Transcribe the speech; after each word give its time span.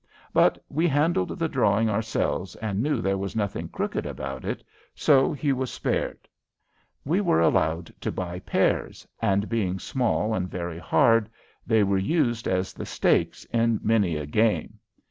But 0.33 0.57
we 0.67 0.87
handled 0.87 1.37
the 1.37 1.47
drawing 1.47 1.87
ourselves 1.87 2.55
and 2.55 2.81
knew 2.81 3.01
there 3.01 3.19
was 3.19 3.35
nothing 3.35 3.69
crooked 3.69 4.03
about 4.03 4.43
it, 4.43 4.63
so 4.95 5.31
he 5.31 5.53
was 5.53 5.69
spared. 5.71 6.27
We 7.05 7.21
were 7.21 7.39
allowed 7.39 7.93
to 8.01 8.11
buy 8.11 8.39
pears, 8.39 9.07
and, 9.21 9.47
being 9.47 9.77
small 9.77 10.33
and 10.33 10.49
very 10.49 10.79
hard, 10.79 11.29
they 11.67 11.83
were 11.83 11.99
used 11.99 12.47
as 12.47 12.73
the 12.73 12.83
stakes 12.87 13.43
in 13.53 13.79
many 13.83 14.15
a 14.17 14.25
game. 14.25 14.79